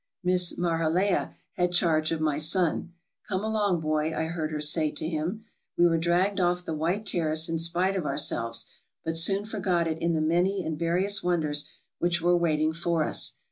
[0.23, 2.91] Miss Marileha had charge of my son."
[3.27, 5.45] Come along, boy," I heard her say to him.
[5.77, 8.65] We were dragged off the White Terrace in spite of ourselves,
[9.05, 11.69] but soon forgot it in the many and various wonders
[11.99, 13.33] which were waiting for us.